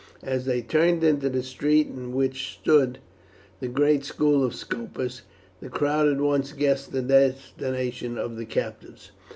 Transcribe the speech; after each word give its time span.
As 0.23 0.45
they 0.45 0.63
turned 0.63 1.03
into 1.03 1.29
the 1.29 1.43
street 1.43 1.85
in 1.85 2.11
which 2.11 2.53
stood 2.59 2.97
the 3.59 3.67
great 3.67 4.03
school 4.03 4.43
of 4.43 4.55
Scopus 4.55 5.21
the 5.59 5.69
crowd 5.69 6.07
at 6.07 6.19
once 6.19 6.53
guessed 6.53 6.91
the 6.91 7.03
destination 7.03 8.17
of 8.17 8.35
the 8.35 8.45
captives. 8.45 9.11